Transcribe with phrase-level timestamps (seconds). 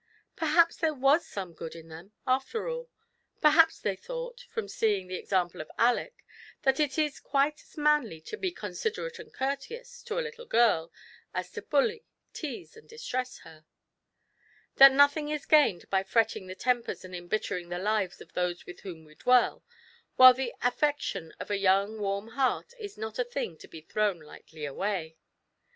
[0.35, 2.89] Perhaps there was some good in them, after all;
[3.39, 6.25] perhaps they thought, from seeing the example of Aleck,
[6.63, 10.47] that it is quite as manly to be con siderate and courteous to a little
[10.47, 10.91] girl,
[11.35, 12.03] as to bully,
[12.33, 13.63] tease, and distress her;
[14.77, 18.79] that nothing is gained by fretting the tempers and embittering the lives of those with
[18.79, 19.63] whom we dwell,
[20.15, 24.19] while the affection of a young warm heart is not a thing to be thrown
[24.19, 25.15] lightly away.